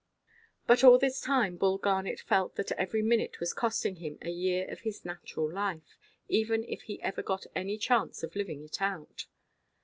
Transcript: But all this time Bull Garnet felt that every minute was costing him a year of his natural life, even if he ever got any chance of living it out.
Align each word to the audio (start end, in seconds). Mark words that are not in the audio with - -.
But 0.65 0.83
all 0.83 0.97
this 0.97 1.21
time 1.21 1.57
Bull 1.57 1.77
Garnet 1.77 2.21
felt 2.21 2.55
that 2.55 2.71
every 2.71 3.03
minute 3.03 3.39
was 3.39 3.53
costing 3.53 3.97
him 3.97 4.17
a 4.23 4.31
year 4.31 4.67
of 4.71 4.79
his 4.79 5.05
natural 5.05 5.47
life, 5.53 5.95
even 6.27 6.63
if 6.63 6.81
he 6.81 6.99
ever 7.03 7.21
got 7.21 7.45
any 7.55 7.77
chance 7.77 8.23
of 8.23 8.35
living 8.35 8.63
it 8.63 8.81
out. 8.81 9.27